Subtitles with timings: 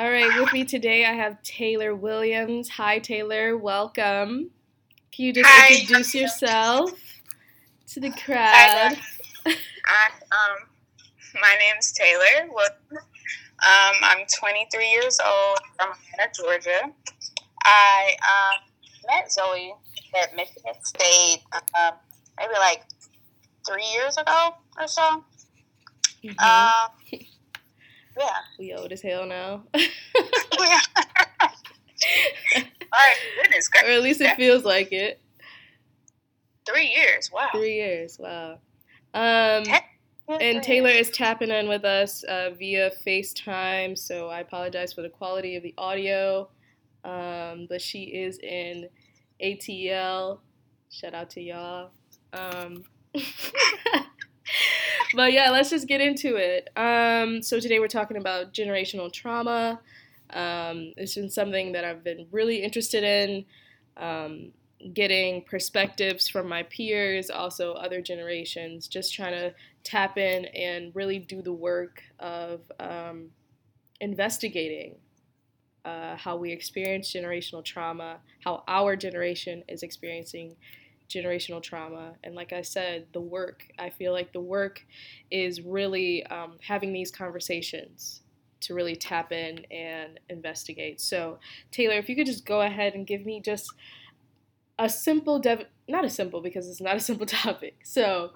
[0.00, 2.70] All right, with me today I have Taylor Williams.
[2.70, 3.58] Hi, Taylor.
[3.58, 4.50] Welcome.
[5.12, 5.74] Can you just Hi.
[5.74, 6.90] introduce yourself
[7.88, 8.94] to the crowd?
[8.94, 8.96] guys.
[9.44, 10.68] I, um,
[11.34, 12.48] my name's Taylor.
[12.50, 16.80] Um, I'm 23 years old from Atlanta, Georgia.
[17.62, 18.60] I um,
[19.06, 19.74] met Zoe
[20.18, 21.42] at Michigan State
[21.78, 21.92] um,
[22.38, 22.84] maybe like
[23.68, 25.22] three years ago or so.
[26.24, 26.40] Mhm.
[26.40, 26.90] Um,
[28.18, 28.30] yeah.
[28.58, 29.88] we old as hell now, yeah.
[32.92, 35.20] Right, goodness or at least it feels like it.
[36.66, 37.30] Three years.
[37.32, 37.48] Wow.
[37.52, 38.18] Three years.
[38.18, 38.58] Wow.
[39.14, 39.64] Um,
[40.40, 45.08] and Taylor is tapping in with us uh, via FaceTime, so I apologize for the
[45.08, 46.48] quality of the audio.
[47.04, 48.88] Um, but she is in
[49.42, 50.38] ATL.
[50.90, 51.90] Shout out to y'all.
[52.32, 52.84] Um,
[55.14, 56.68] but yeah, let's just get into it.
[56.76, 59.80] Um, so today we're talking about generational trauma.
[60.30, 63.44] Um, it's been something that I've been really interested in.
[63.96, 64.52] Um,
[64.94, 71.18] getting perspectives from my peers, also other generations, just trying to tap in and really
[71.18, 73.28] do the work of um,
[74.00, 74.96] investigating
[75.84, 80.56] uh, how we experience generational trauma, how our generation is experiencing
[81.10, 82.14] generational trauma.
[82.24, 84.84] And like I said, the work, I feel like the work
[85.30, 88.22] is really um, having these conversations
[88.62, 91.00] to really tap in and investigate.
[91.00, 91.38] So,
[91.70, 93.72] Taylor, if you could just go ahead and give me just
[94.78, 97.76] a simple, dev- not a simple because it's not a simple topic.
[97.84, 98.32] So,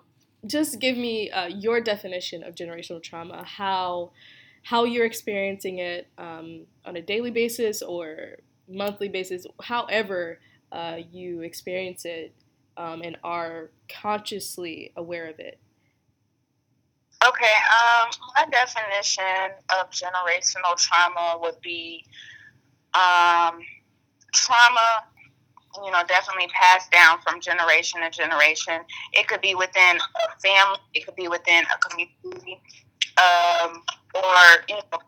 [0.46, 4.10] just give me uh, your definition of generational trauma, how
[4.62, 8.36] how you're experiencing it um, on a daily basis or
[8.68, 10.38] monthly basis, however
[10.72, 12.34] uh, you experience it
[12.76, 15.58] um, and are consciously aware of it.
[17.26, 22.04] Okay, um, my definition of generational trauma would be
[22.92, 23.60] um,
[24.34, 25.04] trauma,
[25.82, 28.80] you know, definitely passed down from generation to generation.
[29.14, 32.60] It could be within a family, it could be within a community,
[33.16, 33.82] um,
[34.14, 34.98] or you know,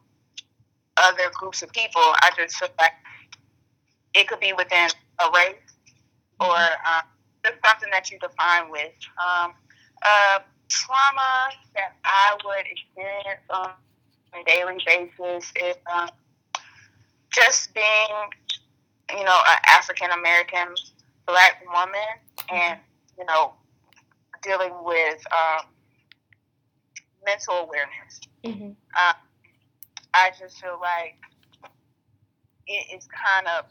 [0.96, 2.00] other groups of people.
[2.00, 2.92] I just feel like
[4.14, 4.88] it could be within
[5.20, 5.56] a race
[6.40, 7.02] or um,
[7.46, 8.92] just something that you define with.
[9.18, 9.52] Um,
[10.04, 13.70] uh, trauma that I would experience on
[14.34, 16.08] a daily basis is um,
[17.32, 20.74] just being, you know, an African American
[21.26, 22.00] black woman
[22.52, 22.78] and,
[23.18, 23.54] you know,
[24.42, 25.66] dealing with um,
[27.24, 28.20] mental awareness.
[28.44, 28.70] Mm-hmm.
[28.96, 29.12] Uh,
[30.14, 31.16] I just feel like
[32.66, 33.66] it is kind of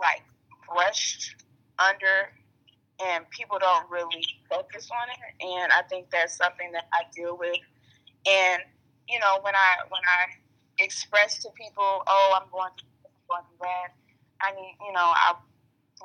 [0.00, 0.22] like
[0.68, 1.36] brushed
[1.78, 2.32] under
[3.02, 7.36] and people don't really focus on it and i think that's something that i deal
[7.38, 7.56] with
[8.28, 8.62] and
[9.08, 13.26] you know when i when i express to people oh i'm going through this, I'm
[13.28, 13.88] going through that
[14.42, 15.34] i need you know i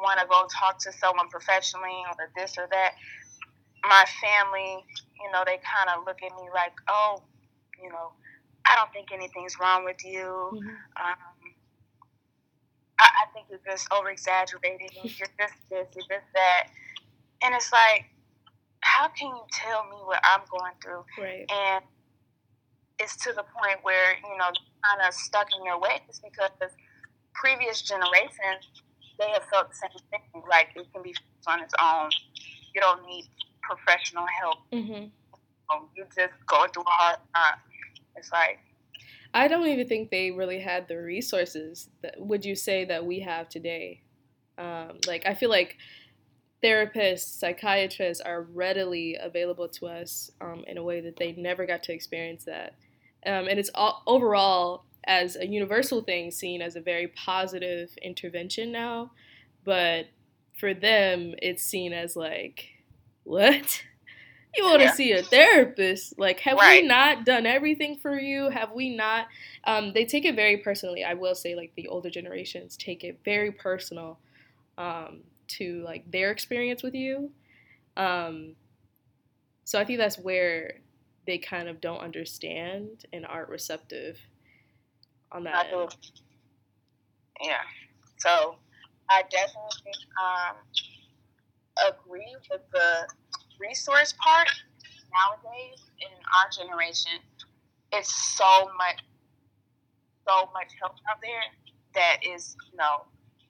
[0.01, 2.93] want to go talk to someone professionally or this or that
[3.87, 4.83] my family
[5.21, 7.23] you know they kind of look at me like oh
[7.81, 8.11] you know
[8.65, 10.69] i don't think anything's wrong with you Mm-hmm.
[11.01, 11.51] um,
[12.99, 14.89] I, I think you're just over exaggerating.
[14.93, 16.67] You're just this, you're just that.
[17.43, 18.05] And it's like,
[18.81, 21.03] how can you tell me what I'm going through?
[21.17, 21.49] Right.
[21.51, 21.83] And
[22.99, 24.49] it's to the point where, you know,
[24.83, 26.51] kind of stuck in their ways because
[27.33, 28.69] previous generations,
[29.19, 30.43] they have felt the same thing.
[30.49, 31.13] Like, it can be
[31.47, 32.09] on its own.
[32.73, 33.25] You don't need
[33.61, 34.57] professional help.
[34.71, 35.05] Mm-hmm.
[35.75, 37.59] Um, You just go through a hard time.
[38.15, 38.59] It's like,
[39.33, 43.19] I don't even think they really had the resources that would you say that we
[43.19, 44.01] have today.
[44.57, 45.75] Um, like I feel like
[46.65, 51.83] therapists, psychiatrists are readily available to us um, in a way that they never got
[51.83, 52.73] to experience that,
[53.25, 58.71] um, and it's all, overall as a universal thing seen as a very positive intervention
[58.71, 59.11] now,
[59.63, 60.07] but
[60.59, 62.65] for them it's seen as like
[63.23, 63.83] what?
[64.57, 64.93] You want to Yeah.
[64.93, 66.17] see a therapist?
[66.17, 66.81] Like have Right.
[66.81, 68.49] we not done everything for you?
[68.49, 69.27] Have we not?
[69.65, 71.03] Um, they take it very personally.
[71.03, 74.19] I will say like the older generations take it very personal.
[74.77, 77.31] Um, to like their experience with you
[77.97, 78.55] um,
[79.63, 80.79] so i think that's where
[81.25, 84.19] they kind of don't understand and aren't receptive
[85.31, 85.67] on that.
[87.41, 87.55] Yeah.
[88.17, 88.55] So
[89.09, 90.55] I definitely um,
[91.89, 93.07] agree with the
[93.59, 94.49] resource part.
[95.11, 97.19] Nowadays, in our generation,
[97.93, 99.01] it's so much,
[100.27, 101.41] so much help out there
[101.93, 103.05] that is, you know,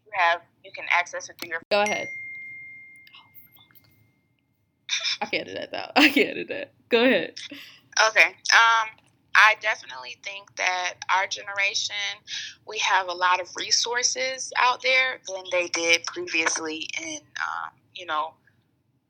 [0.06, 1.62] you have you can access it through your.
[1.72, 2.07] go ahead
[5.22, 7.34] i can't do that though i can't do that go ahead
[8.10, 8.28] Okay.
[8.54, 8.90] Um.
[9.38, 11.96] I definitely think that our generation,
[12.66, 18.06] we have a lot of resources out there than they did previously in, um, you
[18.06, 18.34] know,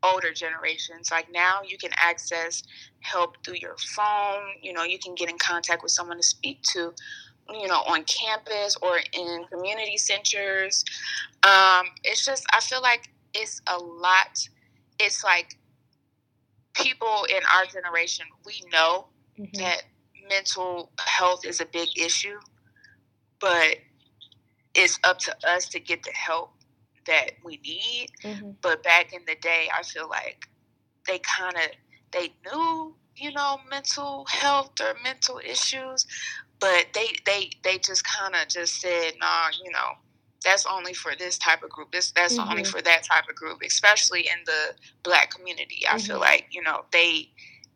[0.01, 1.11] older generations.
[1.11, 2.63] Like now, you can access
[3.01, 4.41] help through your phone.
[4.63, 6.91] You know, you can get in contact with someone to speak to,
[7.49, 10.83] you know, on campus or in community centers.
[11.43, 14.47] Um, it's just, I feel like it's a lot.
[14.99, 15.57] It's like
[16.73, 19.07] people in our generation, we know
[19.39, 19.57] mm-hmm.
[19.59, 19.83] that
[20.29, 22.39] mental health is a big issue,
[23.39, 23.77] but
[24.73, 26.51] it's up to us to get the help
[27.05, 28.07] that we need.
[28.23, 28.51] Mm-hmm.
[28.61, 30.47] But back in the day, I feel like
[31.07, 31.71] they kind of
[32.11, 36.05] they knew, you know, mental health or mental issues,
[36.65, 39.93] but they they they just kind of just said, "Nah, you know,
[40.43, 41.91] that's only for this type of group.
[41.91, 42.49] This that's mm-hmm.
[42.49, 44.73] only for that type of group, especially in the
[45.03, 45.85] black community.
[45.87, 46.07] I mm-hmm.
[46.07, 47.29] feel like you know they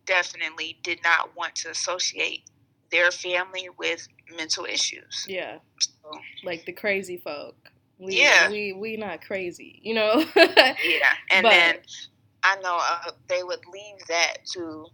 [0.08, 2.50] definitely did not want to associate
[2.90, 5.24] their family with mental issues.
[5.28, 6.20] Yeah, so.
[6.44, 7.56] like the crazy folk.
[8.00, 10.26] We, yeah, we we not crazy, you know.
[10.36, 10.74] yeah,
[11.32, 11.76] and but, then
[12.42, 14.88] I know uh, they would leave that to.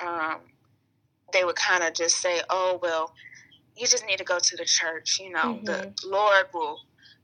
[0.00, 0.40] Um,
[1.32, 3.14] they would kind of just say, "Oh well,
[3.76, 5.18] you just need to go to the church.
[5.20, 5.64] You know, mm-hmm.
[5.64, 6.80] the Lord will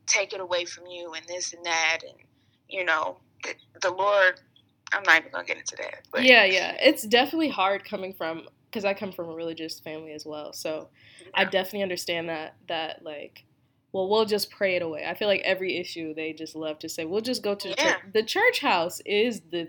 [0.06, 2.18] take it away from you and this and that and
[2.68, 3.18] you know
[3.80, 4.40] the lord
[4.92, 8.42] i'm not even gonna get into that but yeah yeah it's definitely hard coming from
[8.66, 10.88] because i come from a religious family as well so
[11.20, 11.28] yeah.
[11.34, 13.44] i definitely understand that that like
[13.92, 16.88] well we'll just pray it away i feel like every issue they just love to
[16.88, 17.92] say we'll just go to the yeah.
[17.92, 19.68] church the church house is the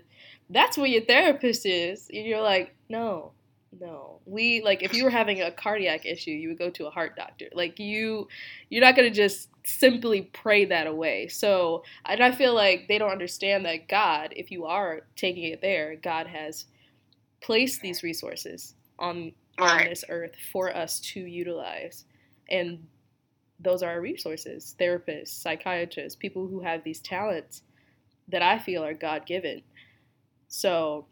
[0.50, 3.32] that's where your therapist is and you're like no
[3.80, 4.20] no.
[4.26, 7.16] We like if you were having a cardiac issue you would go to a heart
[7.16, 7.46] doctor.
[7.52, 8.28] Like you
[8.68, 11.28] you're not going to just simply pray that away.
[11.28, 15.60] So and i feel like they don't understand that god if you are taking it
[15.60, 16.66] there god has
[17.40, 22.04] placed these resources on on this earth for us to utilize.
[22.50, 22.86] And
[23.60, 27.62] those are our resources therapists psychiatrists people who have these talents
[28.28, 29.62] that i feel are god-given.
[30.48, 31.06] So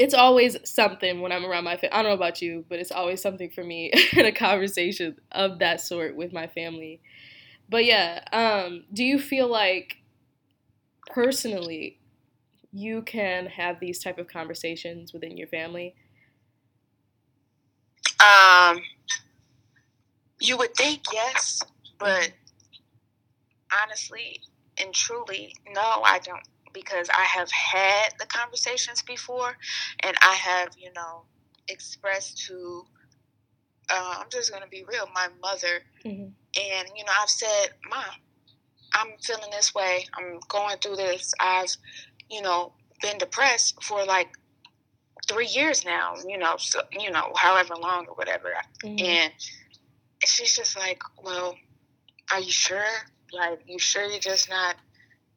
[0.00, 1.92] it's always something when I'm around my family.
[1.92, 5.58] I don't know about you, but it's always something for me in a conversation of
[5.58, 7.02] that sort with my family.
[7.68, 9.98] But yeah, um, do you feel like
[11.08, 11.98] personally
[12.72, 15.94] you can have these type of conversations within your family?
[18.20, 18.80] Um,
[20.40, 21.60] you would think yes,
[21.98, 22.32] but
[23.82, 24.40] honestly
[24.82, 29.56] and truly, no, I don't because I have had the conversations before
[30.00, 31.22] and I have, you know,
[31.68, 32.84] expressed to,
[33.88, 35.82] uh, I'm just going to be real, my mother.
[36.04, 36.22] Mm-hmm.
[36.22, 38.04] And, you know, I've said, Mom,
[38.94, 40.06] I'm feeling this way.
[40.14, 41.32] I'm going through this.
[41.38, 41.74] I've,
[42.30, 44.28] you know, been depressed for like
[45.28, 48.52] three years now, you know, so, you know, however long or whatever.
[48.84, 49.04] Mm-hmm.
[49.04, 49.32] And
[50.24, 51.56] she's just like, well,
[52.32, 52.84] are you sure?
[53.32, 54.76] Like, you sure you're just not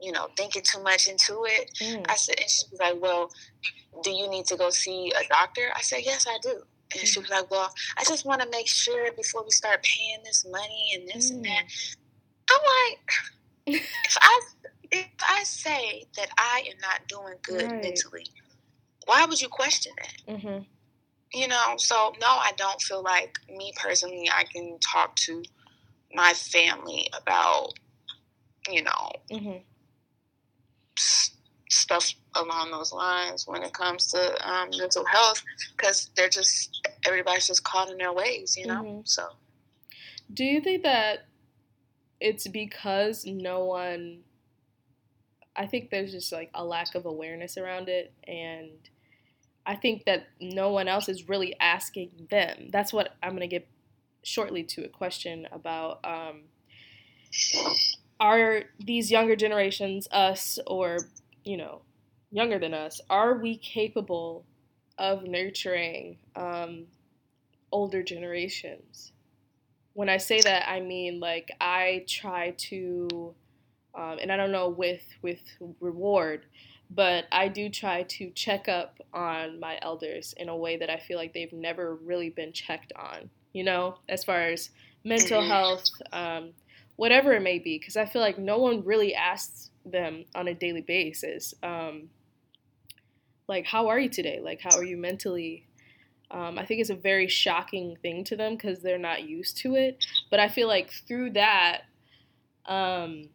[0.04, 1.72] you know, thinking too much into it.
[1.82, 2.06] Mm.
[2.10, 3.32] I said, and she was like, well,
[4.04, 5.70] do you need to go see a doctor?
[5.76, 6.62] I said, yes, I do.
[6.92, 7.06] And mm.
[7.06, 10.46] she was like, well, I just want to make sure before we start paying this
[10.52, 11.36] money and this mm.
[11.36, 11.64] and that.
[11.66, 11.96] Mm.
[12.52, 12.62] I'm
[12.92, 14.42] like, if I
[14.92, 17.82] if I say that I am not doing good right.
[17.82, 18.28] mentally,
[19.06, 20.34] why would you question that?
[20.34, 20.64] Mm-hmm.
[21.34, 24.30] You know, so no, I don't feel like me personally.
[24.32, 25.42] I can talk to
[26.14, 27.74] my family about,
[28.70, 29.58] you know, mm-hmm
[30.96, 35.44] stuff along those lines when it comes to um, mental health
[35.76, 38.84] because they're just everybody's just caught in their ways you know?
[38.84, 39.02] Mm-hmm.
[39.04, 39.28] so.
[40.34, 41.26] Do you think that
[42.20, 44.22] it's because no one
[45.56, 48.72] i think there's just like a lack of awareness around it and
[49.66, 52.70] i think that no one else is really asking them.
[52.72, 53.68] That's what i'm going to get
[54.24, 56.44] shortly to a question about um,
[58.24, 60.98] are these younger generations, us or,
[61.44, 61.82] you know,
[62.32, 64.46] younger than us, are we capable
[64.98, 66.86] of nurturing um,
[67.70, 69.12] older generations?
[69.92, 73.36] When I say that, I mean like I try to,
[73.94, 75.42] um, and I don't know with with
[75.82, 76.46] reward,
[76.90, 80.98] but I do try to check up on my elders in a way that I
[80.98, 83.30] feel like they've never really been checked on.
[83.52, 84.70] You know, as far as
[85.04, 85.52] mental mm-hmm.
[85.52, 86.54] health, um,
[86.96, 90.54] whatever it may be, because I feel like no one really asks them on a
[90.54, 92.10] daily basis, um,
[93.48, 94.40] like, how are you today?
[94.42, 95.68] Like, how are you mentally?
[96.32, 99.76] Um, I think it's a very shocking thing to them because they're not used to
[99.76, 100.06] it.
[100.32, 101.82] But I feel like through that,
[102.66, 103.30] um,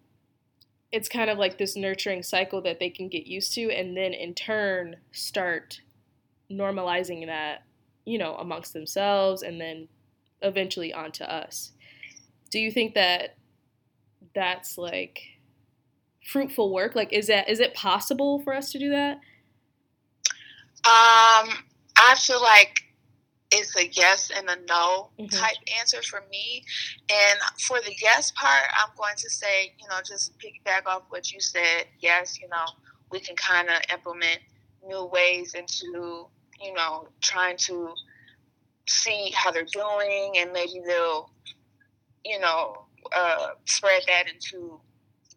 [0.91, 4.15] it's kind of like this nurturing cycle that they can get used to, and then
[4.15, 5.81] in turn start
[6.51, 7.65] normalizing that
[8.09, 9.87] you know, amongst themselves and then
[10.41, 11.73] eventually onto us.
[12.51, 13.37] Do you think that
[14.35, 15.21] that's like
[16.25, 16.95] fruitful work?
[16.95, 19.21] Like, is that is it possible for us to do that?
[20.85, 21.51] Um,
[21.97, 22.85] I feel like
[23.51, 25.27] it's a yes and a no mm-hmm.
[25.27, 26.65] type answer for me.
[27.11, 31.33] And for the yes part, I'm going to say, you know, just piggyback off what
[31.33, 31.87] you said.
[32.01, 32.65] Yes, you know,
[33.11, 34.39] we can kind of implement
[34.87, 36.27] new ways into,
[36.61, 37.93] you know, trying to
[38.87, 41.31] see how they're doing and maybe they'll,
[42.25, 44.81] you know, uh, spread that into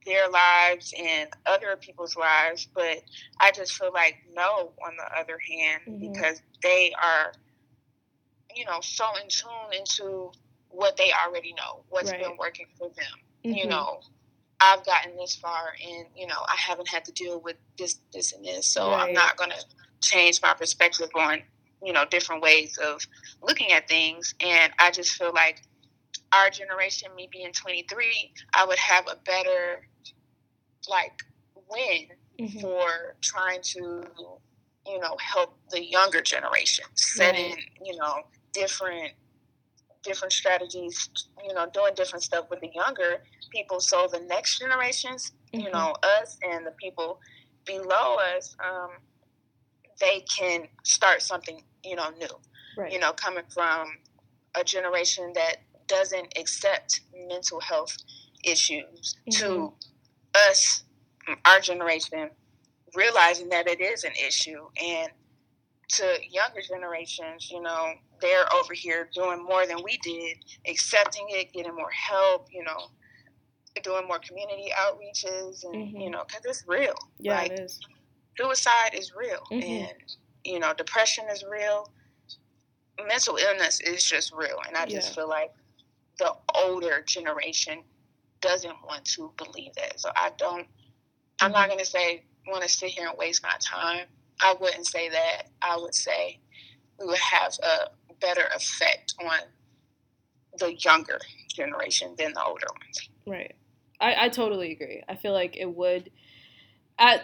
[0.06, 2.68] their lives and other people's lives.
[2.74, 3.04] But
[3.40, 6.12] I just feel like no, on the other hand, mm-hmm.
[6.12, 7.34] because they are,
[8.56, 10.32] you know, so in tune into
[10.70, 12.22] what they already know, what's right.
[12.22, 13.06] been working for them.
[13.46, 13.58] Mm-hmm.
[13.58, 14.02] You know,
[14.60, 18.34] I've gotten this far and, you know, I haven't had to deal with this, this,
[18.34, 18.68] and this.
[18.68, 19.08] So right.
[19.08, 19.64] I'm not going to
[20.02, 21.40] change my perspective on,
[21.84, 23.06] you know, different ways of
[23.42, 24.36] looking at things.
[24.40, 25.64] And I just feel like
[26.34, 29.86] our generation, me being 23, I would have a better
[30.90, 31.14] like
[31.70, 32.08] win
[32.40, 32.60] mm-hmm.
[32.60, 34.04] for trying to,
[34.88, 37.66] you know, help the younger generation, setting, right.
[37.84, 38.22] you know,
[38.54, 39.12] different
[40.04, 41.10] different strategies,
[41.48, 43.22] you know, doing different stuff with the younger
[43.52, 45.66] people so the next generations, mm-hmm.
[45.66, 47.20] you know, us and the people
[47.66, 48.90] below us, um,
[50.00, 52.28] they can start something, you know, new.
[52.78, 52.92] Right.
[52.92, 53.98] You know, coming from
[54.56, 55.58] a generation that
[55.92, 57.96] doesn't accept mental health
[58.46, 59.44] issues mm-hmm.
[59.44, 59.74] to
[60.50, 60.84] us,
[61.46, 62.30] our generation,
[62.96, 65.10] realizing that it is an issue and
[65.90, 71.52] to younger generations, you know, they're over here doing more than we did, accepting it,
[71.52, 72.88] getting more help, you know,
[73.84, 75.98] doing more community outreaches, and mm-hmm.
[75.98, 76.96] you know, because it's real.
[77.20, 77.80] Yeah, like, it is.
[78.38, 79.86] Suicide is real, mm-hmm.
[79.86, 81.92] and you know, depression is real.
[83.06, 85.16] Mental illness is just real, and I just yeah.
[85.16, 85.52] feel like
[86.22, 87.82] the older generation
[88.42, 90.00] doesn't want to believe that.
[90.00, 90.68] So I don't.
[91.40, 91.70] I'm not mm-hmm.
[91.70, 94.06] going to say want to sit here and waste my time.
[94.40, 95.48] I wouldn't say that.
[95.62, 96.40] I would say
[97.00, 99.40] we would have a better effect on
[100.60, 103.10] the younger generation than the older ones.
[103.26, 103.56] Right.
[104.00, 105.04] I, I totally agree.
[105.10, 106.12] I feel like it would
[107.00, 107.24] at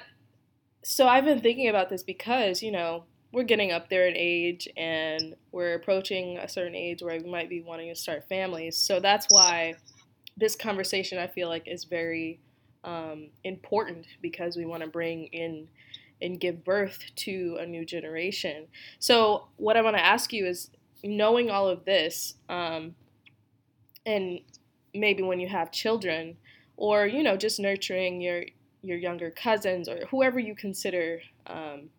[0.84, 4.68] so I've been thinking about this because, you know, we're getting up there in age
[4.78, 8.78] and we're approaching a certain age where we might be wanting to start families.
[8.78, 9.76] So that's why
[10.38, 12.40] this conversation I feel like is very
[12.84, 15.68] um, important because we want to bring in
[16.22, 18.68] and give birth to a new generation.
[19.00, 20.70] So what I want to ask you is,
[21.04, 22.96] knowing all of this, um,
[24.06, 24.40] and
[24.96, 26.38] maybe when you have children,
[26.76, 28.46] or you know, just nurturing your
[28.82, 31.90] your younger cousins or whoever you consider um,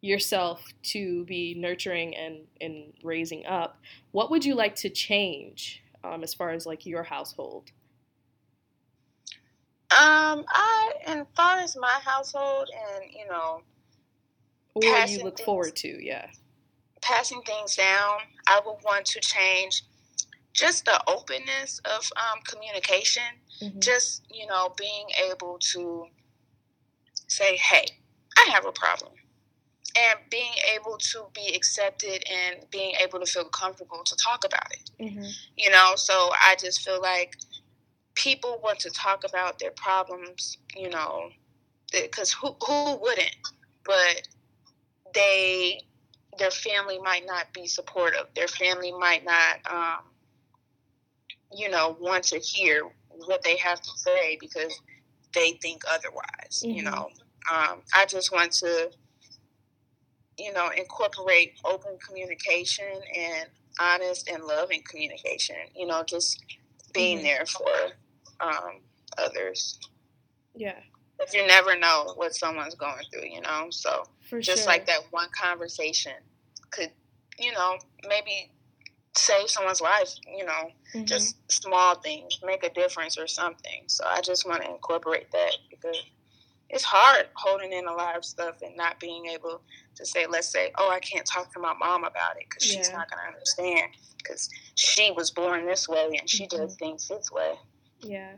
[0.00, 3.80] yourself to be nurturing and, and raising up,
[4.12, 7.70] what would you like to change um, as far as like your household?
[9.92, 13.62] Um, I, as far as my household, and you know,
[14.74, 16.28] or you look things, forward to, yeah,
[17.02, 19.82] passing things down, I would want to change
[20.52, 23.22] just the openness of um, communication.
[23.60, 23.80] Mm-hmm.
[23.80, 26.06] Just you know, being able to
[27.26, 27.84] say, "Hey,
[28.38, 29.12] I have a problem,"
[29.96, 34.70] and being able to be accepted and being able to feel comfortable to talk about
[34.72, 34.90] it.
[35.00, 35.28] Mm-hmm.
[35.56, 37.36] You know, so I just feel like
[38.14, 41.30] people want to talk about their problems, you know,
[41.92, 43.36] because who, who wouldn't?
[43.84, 44.28] But
[45.14, 45.80] they,
[46.38, 48.26] their family might not be supportive.
[48.36, 50.04] Their family might not, um,
[51.52, 54.72] you know, want to hear what they have to say because
[55.34, 56.70] they think otherwise, mm-hmm.
[56.70, 57.08] you know.
[57.50, 58.90] Um, I just want to,
[60.40, 66.42] you know, incorporate open communication and honest and loving communication, you know, just
[66.92, 67.26] being mm-hmm.
[67.26, 67.68] there for
[68.40, 68.80] um,
[69.18, 69.78] others.
[70.54, 70.78] Yeah.
[71.18, 73.66] But you never know what someone's going through, you know?
[73.70, 74.72] So For just sure.
[74.72, 76.12] like that one conversation
[76.70, 76.90] could,
[77.38, 77.76] you know,
[78.08, 78.50] maybe
[79.14, 81.04] save someone's life, you know, mm-hmm.
[81.04, 83.84] just small things, make a difference or something.
[83.86, 85.96] So I just want to incorporate that because
[86.70, 89.60] it's hard holding in a lot of stuff and not being able
[89.96, 92.78] to say, let's say, oh, I can't talk to my mom about it because yeah.
[92.78, 96.58] she's not going to understand because she was born this way and she mm-hmm.
[96.62, 97.54] does things this way.
[98.00, 98.32] Yeah.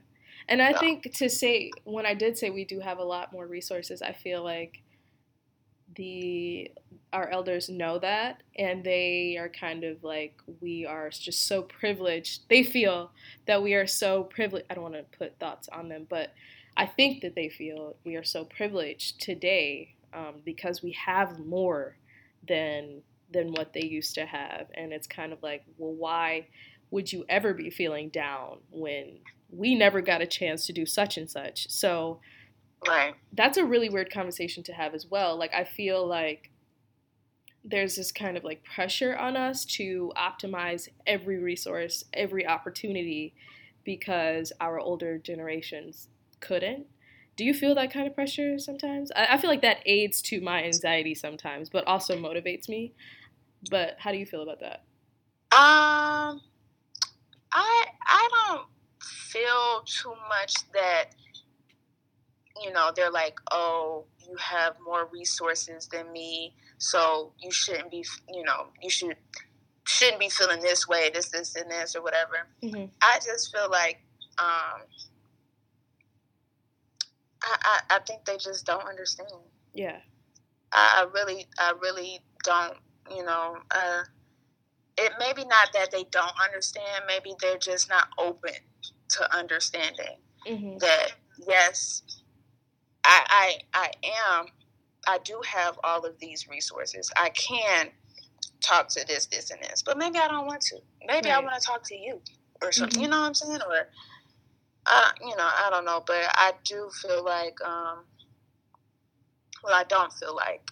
[0.49, 0.81] And I yeah.
[0.81, 4.13] think to say, when I did say we do have a lot more resources, I
[4.13, 4.83] feel like
[5.97, 6.71] the
[7.13, 12.49] our elders know that and they are kind of like we are just so privileged
[12.49, 13.11] they feel
[13.47, 16.33] that we are so privileged i don't want to put thoughts on them but
[16.77, 21.97] i think that they feel we are so privileged today um, because we have more
[22.47, 23.03] than
[23.33, 24.67] than what they used to have.
[24.75, 26.49] And it's kind of like, well, why
[26.91, 29.19] would you ever be feeling down when
[29.51, 31.71] we never got a chance to do such and such?
[31.71, 32.21] So,
[32.87, 33.15] right.
[33.33, 35.37] That's a really weird conversation to have as well.
[35.37, 36.51] Like, I feel like
[37.65, 43.35] there's this kind of like pressure on us to optimize every resource, every opportunity
[43.85, 46.09] because our older generations
[46.43, 46.87] couldn't.
[47.37, 49.11] Do you feel that kind of pressure sometimes?
[49.17, 52.93] I, I feel like that aids to my anxiety sometimes, but also motivates me.
[53.71, 54.85] But how do you feel about that?
[55.53, 56.41] Um,
[57.53, 58.67] I I don't
[59.03, 61.11] feel too much that
[62.63, 68.05] you know they're like, oh, you have more resources than me, so you shouldn't be,
[68.29, 69.17] you know, you should
[69.85, 72.47] shouldn't be feeling this way, this, this, and this, or whatever.
[72.63, 72.87] Mm-hmm.
[73.01, 74.01] I just feel like
[74.39, 74.83] um,
[77.43, 79.31] I, I, I think they just don't understand.
[79.75, 79.99] Yeah.
[80.73, 82.77] I, I really, I really don't.
[83.11, 84.03] You know, uh,
[84.97, 87.05] it maybe not that they don't understand.
[87.07, 88.55] Maybe they're just not open
[89.11, 90.17] to understanding
[90.49, 90.79] mm-hmm.
[90.79, 91.13] that
[91.47, 92.03] yes,
[93.05, 93.91] I, I, I
[94.41, 94.47] am.
[95.07, 97.11] I do have all of these resources.
[97.17, 97.89] I can
[98.61, 100.77] talk to this, this, and this, but maybe I don't want to.
[101.07, 101.39] Maybe right.
[101.39, 102.21] I want to talk to you
[102.63, 102.95] or something.
[102.95, 103.03] Mm-hmm.
[103.03, 103.61] You know what I'm saying?
[103.69, 103.89] Or
[104.87, 108.05] uh, you know, I don't know, but I do feel like, um,
[109.63, 110.71] well, I don't feel like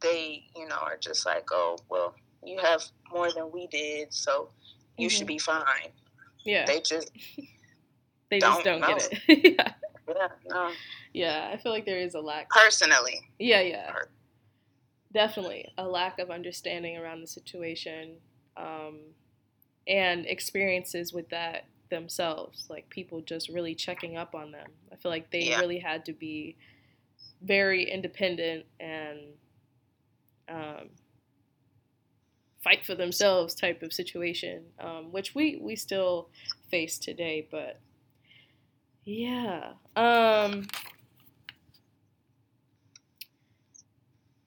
[0.00, 2.14] they, you know, are just like, oh, well,
[2.44, 4.50] you have more than we did, so
[4.96, 5.16] you mm-hmm.
[5.16, 5.90] should be fine.
[6.44, 6.64] Yeah.
[6.66, 7.10] They just
[8.30, 9.56] they just don't, don't get it.
[9.58, 9.72] yeah.
[10.06, 10.70] Yeah, no.
[11.14, 12.50] Yeah, I feel like there is a lack.
[12.50, 13.20] Personally.
[13.38, 13.90] Yeah, yeah.
[15.12, 18.16] Definitely a lack of understanding around the situation
[18.56, 19.00] um,
[19.86, 21.64] and experiences with that
[21.94, 24.66] themselves, like people just really checking up on them.
[24.92, 25.60] I feel like they yeah.
[25.60, 26.56] really had to be
[27.40, 29.20] very independent and
[30.48, 30.88] um,
[32.62, 36.28] fight for themselves type of situation, um, which we we still
[36.68, 37.46] face today.
[37.48, 37.78] But
[39.04, 40.66] yeah, um,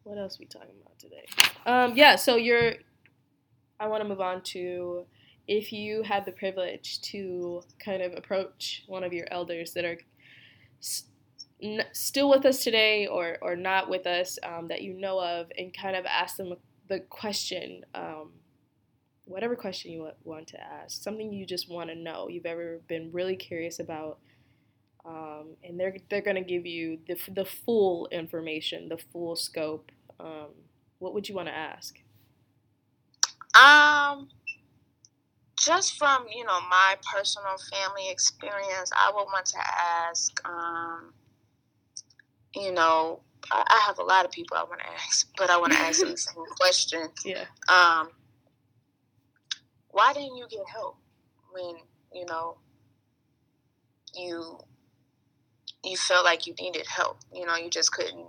[0.04, 1.26] what else we talking about today?
[1.66, 2.74] Um, yeah, so you're.
[3.80, 5.06] I want to move on to
[5.48, 9.98] if you had the privilege to kind of approach one of your elders that are
[11.62, 15.48] n- still with us today or, or not with us um, that you know of
[15.58, 16.54] and kind of ask them
[16.90, 18.32] the question, um,
[19.26, 23.10] whatever question you want to ask, something you just want to know, you've ever been
[23.12, 24.20] really curious about.
[25.06, 29.92] Um, and they're, they're going to give you the, the full information, the full scope.
[30.20, 30.48] Um,
[31.00, 31.96] what would you want to ask?
[33.56, 34.28] Um,
[35.68, 40.48] just from you know my personal family experience, I would want to ask.
[40.48, 41.14] Um,
[42.56, 43.20] you know,
[43.52, 45.80] I, I, have a lot of people I want to ask, but I want to
[45.80, 47.10] ask them the same question.
[47.26, 47.46] Yeah.
[47.68, 48.10] Um,
[49.90, 50.98] why didn't you get help
[51.52, 51.76] when
[52.14, 52.58] you know
[54.16, 54.60] you
[55.84, 57.20] you felt like you needed help?
[57.34, 58.26] You know, you just couldn't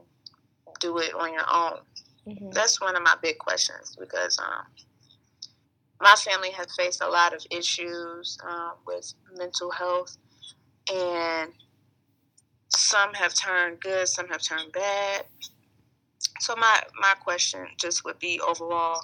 [0.81, 1.79] do it on your own.
[2.27, 2.51] Mm-hmm.
[2.51, 4.67] That's one of my big questions because um,
[6.01, 10.17] my family has faced a lot of issues um, with mental health,
[10.93, 11.53] and
[12.69, 15.25] some have turned good, some have turned bad.
[16.41, 19.01] So my my question just would be overall,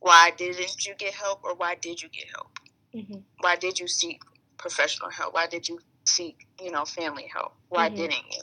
[0.00, 2.58] why didn't you get help, or why did you get help?
[2.94, 3.20] Mm-hmm.
[3.40, 4.20] Why did you seek
[4.58, 5.34] professional help?
[5.34, 7.54] Why did you seek you know family help?
[7.68, 7.96] Why mm-hmm.
[7.96, 8.42] didn't you?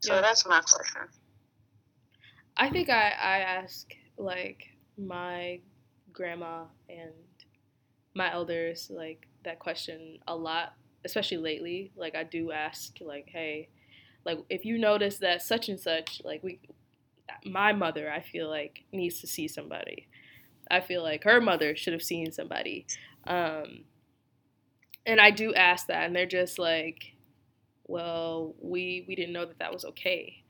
[0.00, 0.20] So yeah.
[0.20, 1.08] that's my question.
[2.56, 5.60] I think I I ask like my
[6.12, 7.12] grandma and
[8.14, 11.92] my elders like that question a lot, especially lately.
[11.96, 13.68] Like I do ask like, hey,
[14.24, 16.60] like if you notice that such and such, like we
[17.44, 20.08] my mother, I feel like needs to see somebody.
[20.70, 22.86] I feel like her mother should have seen somebody.
[23.26, 23.84] Um,
[25.06, 27.14] and I do ask that, and they're just like,
[27.86, 30.43] "Well, we we didn't know that that was okay."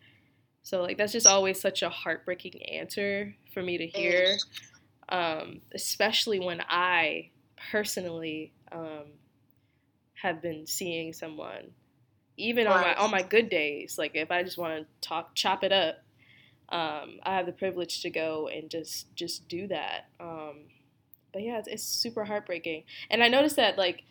[0.65, 4.39] So like that's just always such a heartbreaking answer for me to hear,
[5.11, 7.31] um, especially when I
[7.71, 9.05] personally um,
[10.15, 11.73] have been seeing someone,
[12.39, 13.99] even on my on my good days.
[13.99, 15.97] Like if I just want to talk, chop it up,
[16.71, 20.07] um, I have the privilege to go and just just do that.
[20.19, 20.61] Um,
[21.35, 24.03] but yeah, it's, it's super heartbreaking, and I noticed that like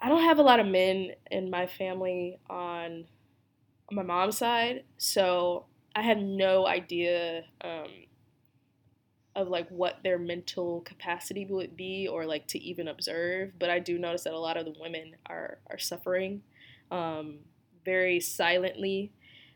[0.00, 3.04] I don't have a lot of men in my family on
[3.90, 7.88] my mom's side, so I had no idea um,
[9.34, 13.52] of like what their mental capacity would be or like to even observe.
[13.58, 16.42] But I do notice that a lot of the women are are suffering
[16.90, 17.38] um,
[17.84, 19.12] very silently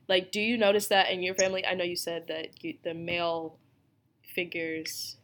[0.08, 2.94] like do you notice that in your family i know you said that you, the
[2.94, 3.58] male
[4.34, 5.16] figures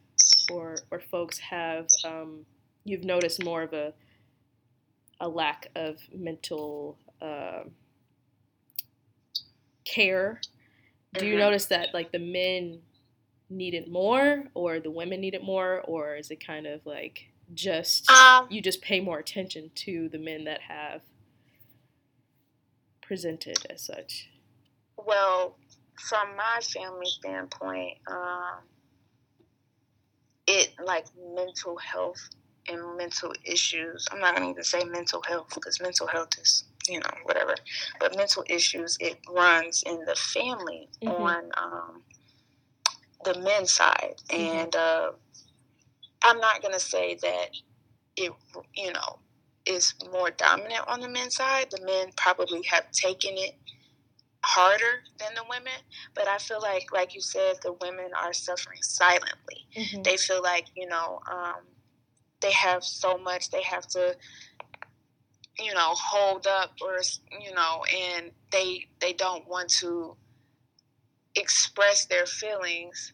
[0.51, 2.45] or or folks have um,
[2.83, 3.93] you've noticed more of a
[5.19, 7.63] a lack of mental uh,
[9.85, 10.39] care
[11.13, 11.39] do you Mhm.
[11.39, 12.81] notice that like the men
[13.49, 17.27] need it more or the women need it more or is it kind of like
[17.53, 21.01] just Um, you just pay more attention to the men that have
[23.01, 24.29] presented as such
[24.97, 25.57] Well,
[25.99, 28.59] from my family standpoint, um,
[30.47, 32.29] it like mental health
[32.67, 34.07] and mental issues.
[34.11, 37.55] I'm not gonna even say mental health because mental health is you know whatever,
[37.99, 41.11] but mental issues it runs in the family Mhm.
[41.21, 42.03] on um,
[43.25, 44.63] the men's side, Mhm.
[44.63, 45.11] and uh,
[46.23, 47.49] I'm not gonna say that
[48.17, 48.31] it
[48.75, 49.19] you know
[49.65, 51.71] is more dominant on the men's side.
[51.71, 53.55] The men probably have taken it
[54.43, 55.73] harder than the women,
[56.15, 59.67] but I feel like, like you said, the women are suffering silently.
[59.75, 60.01] mm-hmm.
[60.03, 61.61] They feel like you know um,
[62.41, 64.17] they have so much they have to,
[65.59, 66.97] you know, hold up or
[67.41, 70.15] you know, and they they don't want to
[71.35, 73.13] express their feelings.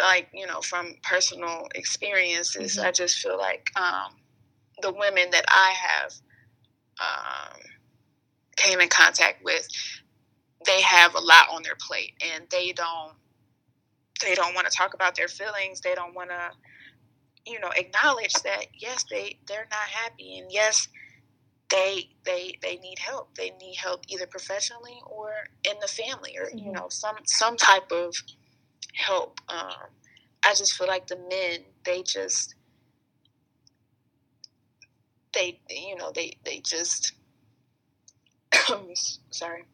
[0.00, 2.84] Like you know, from personal experiences, Mhm.
[2.86, 4.16] I just feel like um,
[4.82, 6.12] the women that I have
[7.00, 7.60] um,
[8.56, 9.68] came in contact with
[10.66, 13.14] they have a lot on their plate and they don't
[14.22, 16.50] they don't want to talk about their feelings they don't want to
[17.46, 20.88] you know acknowledge that yes they they're not happy and yes
[21.70, 25.30] they they they need help they need help either professionally or
[25.64, 26.74] in the family or you Mhm.
[26.74, 28.14] know some some type of
[28.94, 29.90] help um
[30.44, 32.54] i just feel like the men they just
[35.34, 37.14] they you know they they just
[39.30, 39.64] sorry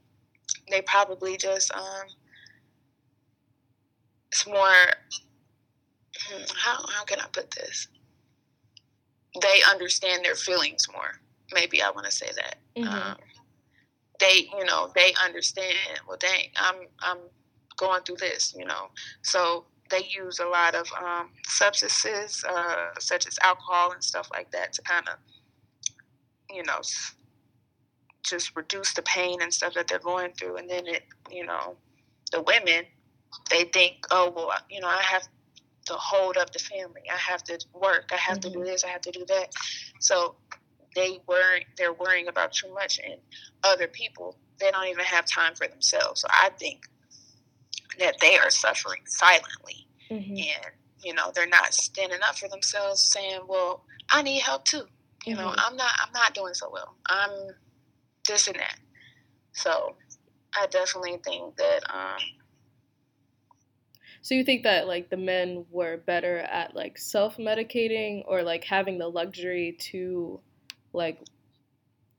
[0.70, 2.06] they probably just um
[4.32, 4.72] it's more
[6.28, 7.88] hmm, how how can I put this?
[9.40, 11.20] They understand their feelings more.
[11.52, 12.56] Maybe I want to say that.
[12.76, 12.88] Mhm.
[12.88, 13.16] Um,
[14.20, 15.76] they you know they understand.
[16.08, 17.18] Well, dang, I'm I'm
[17.76, 18.54] going through this.
[18.56, 18.88] You know,
[19.22, 24.50] so they use a lot of um, substances uh, such as alcohol and stuff like
[24.52, 25.16] that to kind of
[26.50, 26.80] you know
[28.24, 31.76] just reduce the pain and stuff that they're going through and then it you know
[32.32, 32.84] the women
[33.50, 35.28] they think oh well you know i have
[35.86, 38.66] to hold up the family i have to work i have to do Mhm.
[38.66, 39.52] this i have to do that
[40.00, 40.36] so
[40.94, 43.20] they worry they're worrying about too much and
[43.62, 46.86] other people they don't even have time for themselves so i think
[47.98, 50.38] that they are suffering silently Mhm.
[50.38, 54.86] and you know they're not standing up for themselves saying well i need help too
[55.26, 55.54] you know Mhm.
[55.58, 57.30] i'm not i'm not doing so well i'm
[58.28, 58.78] this and that
[59.52, 59.96] so
[60.54, 62.18] i definitely think that um
[64.22, 68.96] So you think that like the men were better at like self-medicating or like having
[68.96, 70.40] the luxury to
[70.94, 71.20] like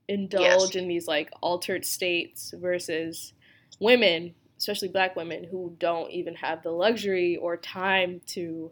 [0.08, 3.32] indulge in these like altered states versus
[3.80, 8.70] women, especially black women who don't even have the luxury or time to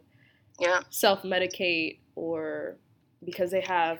[0.59, 2.77] yeah self-medicate or
[3.25, 3.99] because they have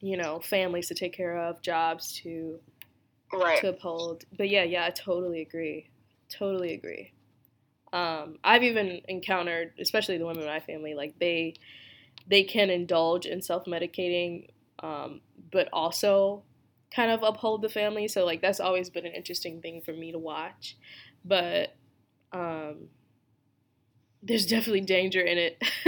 [0.00, 2.58] you know families to take care of, jobs to
[3.32, 4.24] right to uphold.
[4.36, 5.88] But yeah, yeah, I totally agree.
[6.28, 7.12] Totally agree.
[7.92, 11.54] Um, I've even encountered, especially the women in my family, like they
[12.26, 14.48] they can indulge in self medicating,
[14.82, 16.42] um, but also
[16.94, 18.08] kind of uphold the family.
[18.08, 20.76] So like that's always been an interesting thing for me to watch.
[21.24, 21.74] But
[22.32, 22.88] um,
[24.22, 25.62] there's definitely danger in it.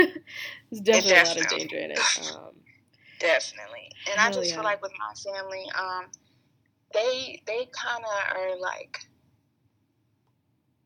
[0.71, 1.99] there's definitely a lot of danger in it.
[2.35, 2.55] Um,
[3.25, 4.57] definitely and i just yeah.
[4.57, 6.07] feel like with my family um
[6.93, 8.99] they they kind of are like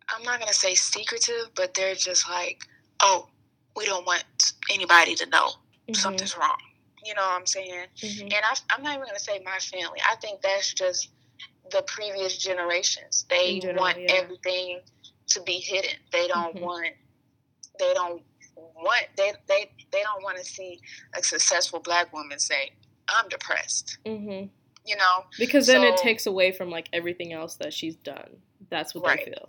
[0.08, 2.62] i'm not gonna say secretive but they're just like
[3.00, 3.28] oh
[3.76, 4.24] we don't want
[4.72, 5.50] anybody to know
[5.88, 6.56] mhm, something's wrong
[7.08, 10.00] you know what i'm saying mhm, and I, i'm not even gonna say my family
[10.10, 11.10] i think that's just
[11.70, 14.12] the previous generations they general, want yeah.
[14.20, 14.80] everything
[15.28, 16.60] to be hidden they don't Mhm.
[16.60, 16.88] want
[17.78, 18.22] they don't
[18.56, 20.80] want they they they don't want to see
[21.18, 22.72] a successful black woman say
[23.08, 24.48] i'm depressed mhm.
[24.84, 28.30] you know Because then it takes away from like everything else that she's done.
[28.70, 29.24] That's what Right.
[29.24, 29.48] they feel.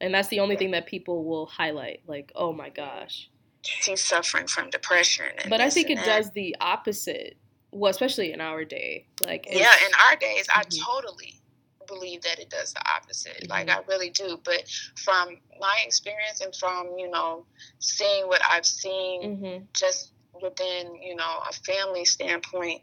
[0.00, 2.00] And that's the only thing that people will highlight.
[2.06, 3.28] Like, oh my gosh.
[3.62, 6.04] She's suffering from depression and But I think it that.
[6.04, 7.36] does the opposite.
[7.72, 9.06] Well, especially in our day.
[9.24, 10.78] Like, yeah in our days i Mhm.
[10.84, 11.40] totally
[11.86, 13.76] believe that it does the opposite like Mhm.
[13.76, 14.68] i really do but
[15.04, 17.46] from my experience and from you know
[17.78, 19.66] seeing what i've seen Mhm.
[19.72, 22.82] just within you know a family standpoint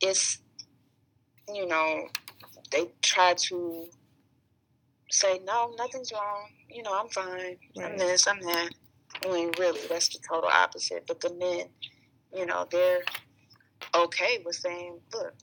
[0.00, 0.38] it's
[1.48, 2.08] you know
[2.72, 3.88] they try to
[5.10, 6.48] say, no, nothing's wrong.
[6.70, 7.58] You know, I'm fine.
[7.76, 7.92] Right.
[7.92, 8.70] I'm this, I'm that.
[9.24, 11.04] I mean, really, that's the total opposite.
[11.06, 11.66] But the men,
[12.34, 13.02] you know, they're
[13.94, 15.34] okay with saying, look,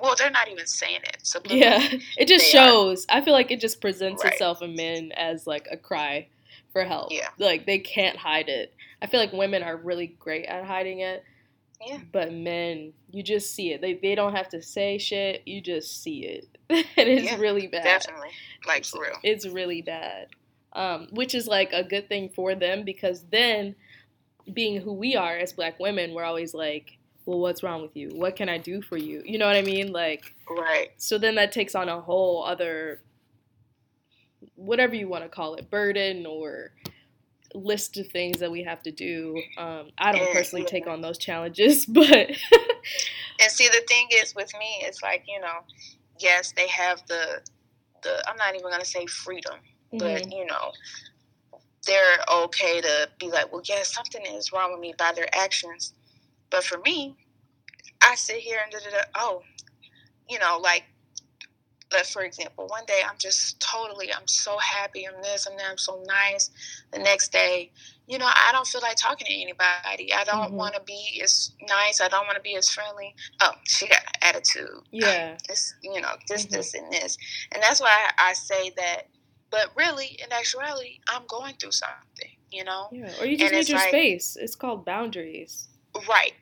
[0.00, 1.18] well, they're not even saying it.
[1.22, 1.78] So yeah,
[2.16, 3.06] it just shows.
[3.08, 3.18] Are.
[3.18, 4.32] I feel like it just presents right.
[4.32, 6.28] itself in men as like a cry
[6.72, 7.12] for help.
[7.12, 8.74] Yeah, like they can't hide it.
[9.00, 11.24] I feel like women are really great at hiding it.
[11.86, 11.98] Yeah.
[12.10, 13.80] But men, you just see it.
[13.80, 15.42] They they don't have to say shit.
[15.46, 17.84] You just see it, and it's yeah, really bad.
[17.84, 18.30] Definitely,
[18.66, 19.16] like for real.
[19.22, 20.28] It's really bad.
[20.74, 23.74] Um, which is like a good thing for them because then,
[24.52, 28.10] being who we are as Black women, we're always like, well, what's wrong with you?
[28.14, 29.22] What can I do for you?
[29.24, 29.92] You know what I mean?
[29.92, 30.90] Like, right.
[30.96, 33.02] So then that takes on a whole other,
[34.54, 36.72] whatever you want to call it, burden or
[37.54, 39.40] list of things that we have to do.
[39.56, 40.70] Um, I don't and, personally yeah.
[40.70, 42.06] take on those challenges, but.
[42.06, 45.58] and see, the thing is with me, it's like you know,
[46.18, 47.40] yes, they have the
[48.02, 48.22] the.
[48.28, 49.56] I'm not even gonna say freedom,
[49.92, 49.98] mm-hmm.
[49.98, 50.72] but you know,
[51.86, 55.94] they're okay to be like, well, yes, something is wrong with me by their actions
[56.50, 57.16] but for me,
[58.02, 59.42] I sit here and da, da, da, oh,
[60.28, 60.84] you know, like,
[61.90, 65.70] let for example, one day I'm just totally, I'm so happy, I'm this, I'm that,
[65.70, 66.50] I'm so nice.
[66.92, 67.70] The next day,
[68.06, 70.12] you know, I don't feel like talking to anybody.
[70.12, 70.54] I don't mm-hmm.
[70.54, 72.00] want to be as nice.
[72.00, 73.14] I don't want to be as friendly.
[73.40, 74.68] Oh, she got attitude.
[74.90, 75.36] Yeah.
[75.48, 76.54] This, you know, this, mm-hmm.
[76.54, 77.18] this, and this.
[77.52, 79.08] And that's why I say that.
[79.50, 82.88] But really, in actuality, I'm going through something, you know?
[82.92, 83.12] Yeah.
[83.20, 84.36] Or you just and need your like, space.
[84.38, 85.68] It's called boundaries.
[86.08, 86.34] Right.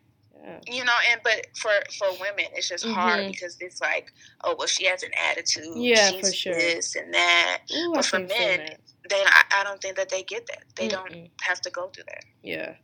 [0.42, 0.60] Yeah.
[0.66, 2.94] You know, and but for for women, it's just mm-hmm.
[2.94, 4.12] hard because it's like,
[4.44, 5.76] oh well, she has an attitude.
[5.76, 6.54] Yeah, She's for sure.
[6.54, 7.62] This and that.
[7.74, 8.76] Ooh, but for men,
[9.08, 10.62] they I, I, don't think that they get that.
[10.76, 10.90] They Mm-mm.
[10.90, 12.24] don't have to go through that.
[12.42, 12.74] Yeah,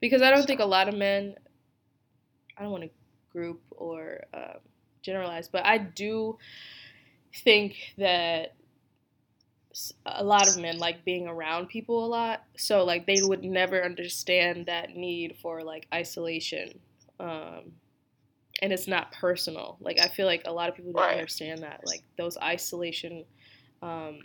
[0.00, 0.46] because I don't so.
[0.46, 1.34] think a lot of men.
[2.56, 2.90] I don't want to
[3.32, 4.58] group or um,
[5.02, 6.38] generalize, but I do
[7.42, 8.54] think that
[10.06, 13.82] a lot of men like being around people a lot so like they would never
[13.82, 16.78] understand that need for like isolation
[17.20, 17.72] um
[18.60, 21.16] and it's not personal like i feel like a lot of people don't right.
[21.16, 23.24] understand that like those isolation
[23.82, 24.18] um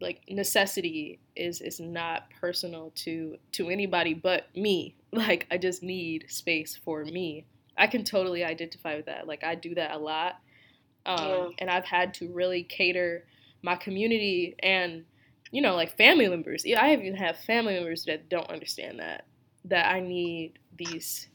[0.00, 6.24] like necessity is is not personal to to anybody but me like i just need
[6.28, 7.44] space for me
[7.76, 10.36] i can totally identify with that like i do that a lot
[11.06, 11.48] um yeah.
[11.58, 13.24] and i've had to really cater
[13.64, 15.04] my community and
[15.50, 19.24] you know like family members i even have family members that don't understand that
[19.64, 21.28] that i need these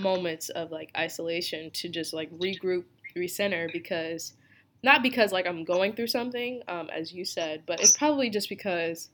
[0.00, 2.84] moments of like isolation to just like regroup
[3.16, 4.34] recenter because
[4.82, 8.50] not because like i'm going through something um, as you said but it's probably just
[8.50, 9.08] because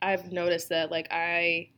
[0.00, 1.68] i've noticed that like i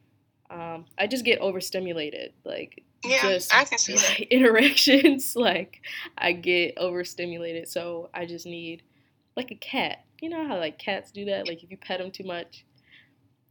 [0.51, 4.20] um, i just get overstimulated like yeah, just I can see that.
[4.31, 5.83] interactions like
[6.16, 8.83] i get overstimulated so i just need
[9.37, 10.05] like a cat.
[10.20, 11.49] You know how like cats do that?
[11.49, 12.64] Like if you pet them too much,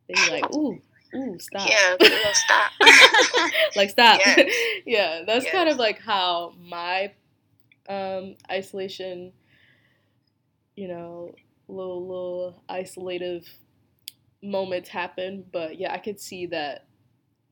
[0.08, 0.80] they be like, ooh,
[1.16, 1.70] ooh, stop.
[1.70, 1.96] Yeah,
[2.34, 2.72] stop.
[3.76, 4.20] like stop.
[4.86, 5.54] yeah, that's yes.
[5.54, 7.12] kind of like how my
[7.90, 9.34] um, isolation,
[10.76, 11.34] you know,
[11.68, 13.48] little little isolative
[14.42, 15.46] moments happen.
[15.52, 16.88] But yeah, I could see that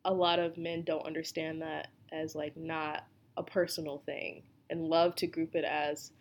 [0.06, 3.06] a lot of men don't understand that as like not
[3.38, 6.12] a personal thing and love to group it as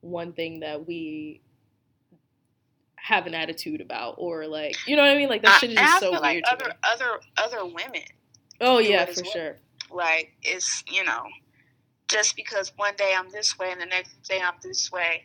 [0.00, 1.40] one thing that we
[3.02, 5.28] have an attitude about or like you know what I mean?
[5.28, 6.22] Like that shit is just so weird.
[6.22, 6.44] like.
[6.50, 8.02] Other other other women.
[8.60, 9.32] Oh yeah, for well.
[9.32, 9.56] sure.
[9.90, 11.22] Like it's you know,
[12.08, 15.22] just because one day I'm this way and the next day I'm this way,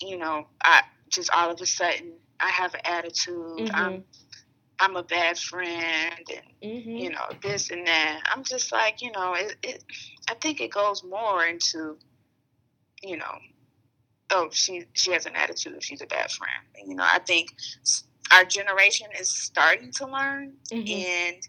[0.00, 3.58] you know, I just all of a sudden I have an attitude.
[3.58, 3.74] Mm-hmm.
[3.74, 4.04] I'm
[4.78, 6.90] I'm a bad friend and mm-hmm.
[6.90, 8.22] you know this and that.
[8.26, 9.84] I'm just like you know it, it.
[10.28, 11.96] I think it goes more into
[13.02, 13.38] you know
[14.30, 15.82] oh, she she has an attitude.
[15.82, 16.62] She's a bad friend.
[16.86, 17.54] You know, I think
[18.32, 20.88] our generation is starting to learn, mm-hmm.
[20.88, 21.48] and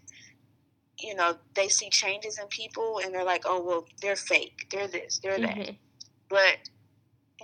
[0.98, 4.66] you know, they see changes in people, and they're like, oh, well, they're fake.
[4.70, 5.20] They're this.
[5.22, 5.56] They're that.
[5.56, 5.72] Mm-hmm.
[6.28, 6.58] But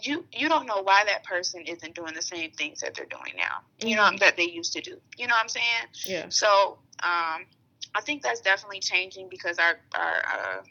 [0.03, 3.35] you you don't know why that person isn't doing the same things that they're doing
[3.37, 3.61] now.
[3.79, 3.89] Mm-hmm.
[3.89, 4.17] You know mm-hmm.
[4.17, 4.99] that they used to do.
[5.17, 5.65] You know what I'm saying?
[6.07, 6.27] Yeah.
[6.29, 7.47] So um,
[7.95, 10.63] I think that's definitely changing because our our uh,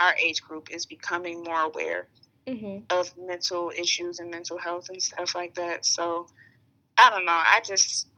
[0.00, 2.08] our age group is becoming more aware
[2.48, 2.78] mm-hmm.
[2.90, 5.84] of mental issues and mental health and stuff like that.
[5.84, 6.26] So
[6.98, 7.32] I don't know.
[7.32, 8.08] I just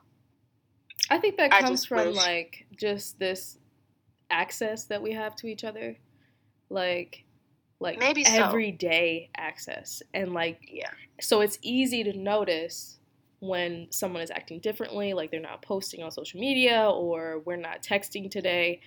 [1.11, 2.17] I think that comes from wish.
[2.17, 3.59] like just this
[4.31, 5.97] access that we have to each other.
[6.69, 7.25] Like
[7.81, 9.43] like maybe everyday so.
[9.43, 10.91] access and like yeah.
[11.21, 12.99] So it's easy to notice
[13.41, 17.83] when someone is acting differently, like they're not posting on social media or we're not
[17.83, 18.81] texting today.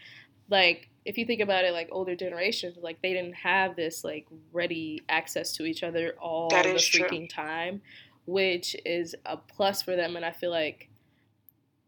[0.50, 4.26] Like if you think about it, like older generations, like they didn't have this like
[4.52, 7.44] ready access to each other all the freaking true.
[7.46, 7.82] time.
[8.26, 10.16] which is a plus for them.
[10.16, 10.90] And I feel like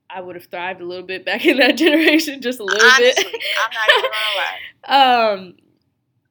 [0.10, 3.24] I would have thrived a little bit back in that generation, just a little Honestly,
[3.24, 3.42] bit.
[3.64, 5.34] I'm not even gonna lie.
[5.34, 5.56] um,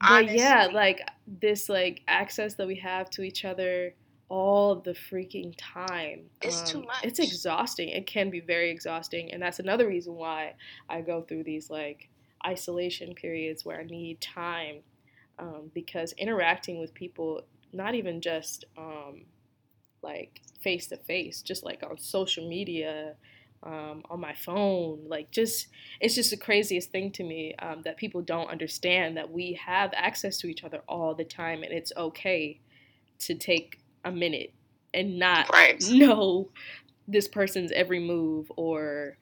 [0.00, 3.94] but yeah, like this like access that we have to each other
[4.28, 6.24] all the freaking time.
[6.42, 7.04] It's too much.
[7.04, 7.88] It's exhausting.
[7.88, 10.54] It can be very exhausting, and that's another reason why
[10.88, 12.08] I go through these like
[12.46, 14.78] isolation periods where I need time
[15.38, 19.22] um, because interacting with people, not even just um,
[20.02, 23.14] like face to face, just like on social media,
[23.62, 25.68] um, on my phone, like just
[26.00, 29.90] it's just the craziest thing to me um, that people don't understand that we have
[29.94, 32.61] access to each other all the time, and it's okay
[33.20, 34.52] to take a minute
[34.92, 35.83] and not Right.
[35.90, 36.50] know
[37.09, 39.16] this person's every move or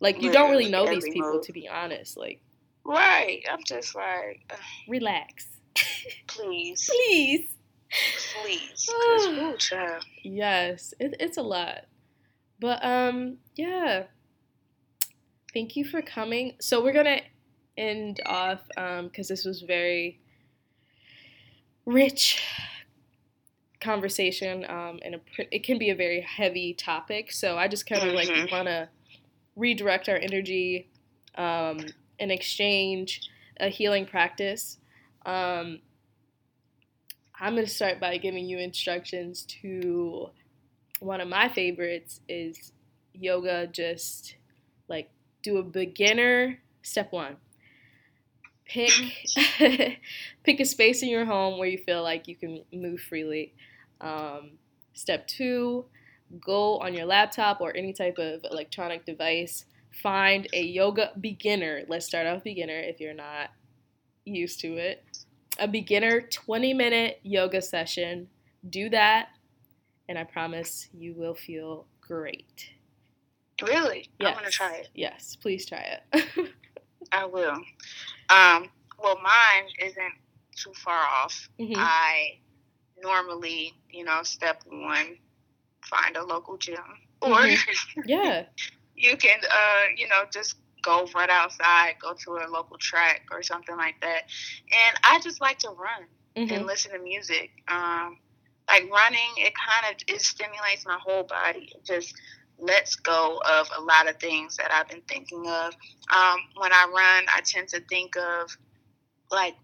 [0.00, 1.42] like you don't really know these people move.
[1.42, 2.40] to be honest like
[2.84, 3.42] Right.
[3.50, 4.56] I'm just like, uh,
[4.88, 5.46] relax.
[6.26, 7.56] Please, please.
[8.22, 8.88] Please,
[9.26, 10.04] ooh, child.
[10.22, 11.86] yes it, it's a lot.
[12.60, 14.04] But um yeah.
[15.52, 16.54] Thank you for coming.
[16.60, 17.20] So we're gonna
[17.76, 20.20] end off um because this was very
[21.86, 22.42] rich
[23.80, 27.32] conversation um and a, pr- it can be a very heavy topic.
[27.32, 28.52] So i just kind of like Mhm.
[28.52, 28.88] want to
[29.56, 30.88] redirect our energy
[31.36, 31.78] um
[32.20, 33.28] and exchange
[33.58, 34.78] a healing practice
[35.26, 35.80] um
[37.40, 40.28] i'm going to start by giving you instructions to
[41.00, 42.72] one of my favorites is
[43.12, 44.36] yoga just
[44.88, 45.10] like
[45.42, 47.36] do a beginner step one.
[48.66, 48.92] Pick
[50.44, 53.52] pick a space in your home where you feel like you can move freely.
[54.00, 54.52] Um,
[54.92, 55.86] step two
[56.40, 59.64] go on your laptop or any type of electronic device
[60.02, 63.50] find a yoga beginner let's start off beginner if you're not
[64.24, 65.04] used to it
[65.58, 68.28] a beginner 20 minute yoga session
[68.68, 69.28] do that
[70.08, 72.70] and i promise you will feel great
[73.62, 74.08] Really?
[74.20, 74.88] I'm gonna try it.
[74.94, 76.24] yes please try it
[77.12, 77.56] I will.
[78.28, 78.70] Um,
[79.02, 80.14] well, mine isn't
[80.54, 81.48] too far off.
[81.58, 81.74] Mhm.
[81.76, 82.38] I
[83.02, 85.16] normally, you know, step one,
[85.84, 86.76] find a local gym,
[87.22, 87.58] or Mhm.
[88.04, 88.46] yeah
[89.00, 93.42] you can, uh, you know, just go run outside, go to a local track or
[93.42, 94.24] something like that.
[94.72, 96.06] And I just like to run
[96.48, 96.66] and Mhm.
[96.66, 97.50] listen to music.
[97.68, 98.18] Um,
[98.68, 101.72] like running, it kind of it stimulates my whole body.
[101.74, 102.14] It just
[102.58, 105.74] lets go of a lot of things that I've been thinking of.
[106.14, 108.56] Um, when I run, I tend to think of
[109.30, 109.56] like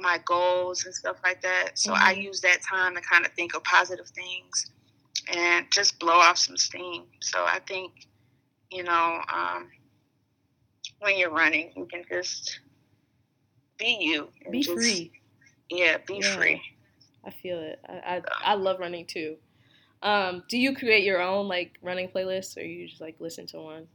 [0.00, 1.78] my goals and stuff like that.
[1.78, 2.22] So I Mhm.
[2.22, 4.70] use that time to kind of think of positive things
[5.28, 7.04] and just blow off some steam.
[7.20, 8.06] So I think,
[8.70, 9.70] you know, um,
[11.00, 12.60] when you're running, you can just
[13.78, 14.28] be you.
[14.50, 15.12] be just- free
[15.70, 16.36] Yeah, be Yeah.
[16.36, 16.62] free.
[17.24, 17.80] I feel it.
[17.88, 19.36] I, I I love running too.
[20.02, 23.60] Um, do you create your own like running playlists, or you just like listen to
[23.60, 23.88] one?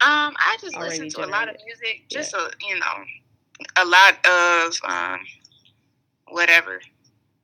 [0.00, 3.04] Um, I just Already listen to a lot of music, just a, you know,
[3.76, 5.20] a lot of um,
[6.28, 6.80] whatever.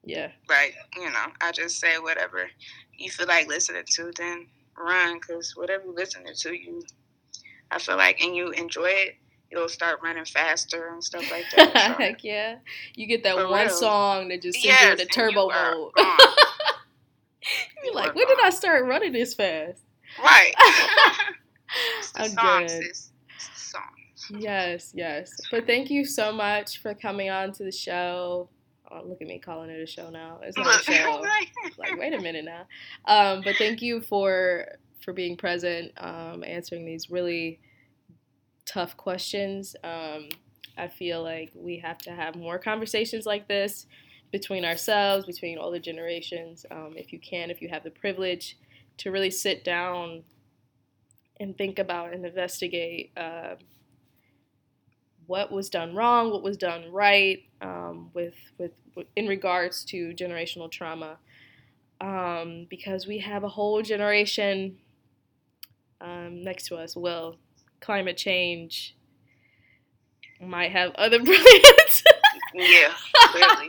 [0.05, 0.31] Yeah.
[0.49, 0.73] Right?
[0.97, 2.49] You know, I just say whatever
[2.97, 4.47] you feel like listening to, then
[4.79, 6.83] run, because whatever you're listening to, you,
[7.71, 9.17] I feel like, and you enjoy it,
[9.51, 11.73] you'll start running faster and stuff like that.
[11.73, 11.79] So.
[12.03, 12.57] Heck yeah!
[12.95, 13.75] You get that For one real.
[13.75, 15.93] song that just sends Yes, you into turbo mode.
[15.97, 19.83] You're You like, when did I start running this fast?
[20.23, 20.53] right.
[22.17, 22.71] I'm song, good.
[22.71, 23.11] sis.
[23.37, 24.41] It's the song.
[24.41, 25.31] Yes, yes.
[25.51, 28.49] But thank you so much for coming on to the show.
[28.91, 30.41] Oh, look at me calling it a show now.
[30.43, 31.23] It's not a show.
[31.79, 32.67] like wait a minute now
[33.07, 34.67] um, but thank you for
[35.03, 37.61] for being present um, answering these really
[38.65, 40.29] tough questions um,
[40.79, 43.87] i feel like we have to have more conversations like this
[44.33, 48.57] between ourselves between older generations um, if you can if you have the privilege
[48.97, 50.23] to really sit down
[51.41, 53.55] and think about and investigate uh,
[55.27, 60.13] what was done wrong, what was done right, um, with, with with in regards to
[60.15, 61.19] generational trauma,
[62.01, 64.79] um, because we have a whole generation
[66.01, 66.97] um, next to us.
[66.97, 67.37] Well,
[67.81, 68.97] climate change
[70.41, 72.03] might have other brilliance,
[72.55, 72.93] Yeah,
[73.31, 73.69] clearly.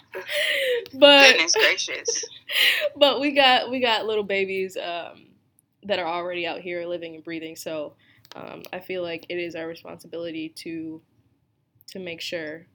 [0.94, 2.24] but Goodness gracious.
[2.96, 5.26] but we got we got little babies um,
[5.84, 7.56] that are already out here living and breathing.
[7.56, 7.94] So
[8.34, 11.00] um, I feel like it is our responsibility to
[11.88, 12.66] to make sure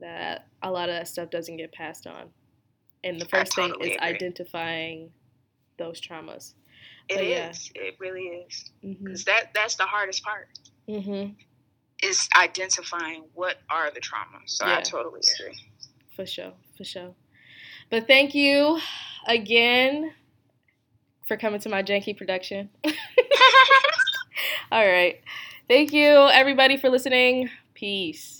[0.00, 2.28] that a lot of that stuff doesn't get passed on.
[3.02, 4.08] And the first thing totally is agree.
[4.08, 5.10] identifying
[5.78, 6.54] those traumas.
[7.08, 7.52] It But yeah.
[7.74, 8.70] It really is.
[8.84, 9.06] Mhm.
[9.06, 10.48] 'Cause that that's the hardest part
[10.88, 11.34] Mhm.
[12.02, 14.48] is identifying what are the traumas.
[14.50, 14.78] So Yeah.
[14.78, 15.58] I totally agree.
[16.14, 16.52] For sure.
[16.76, 17.14] For sure.
[17.90, 18.80] But thank you
[19.26, 20.14] again
[21.26, 22.70] for coming to my janky production.
[24.72, 25.20] All right.
[25.68, 27.50] Thank you, everybody, for listening.
[27.74, 28.39] Peace.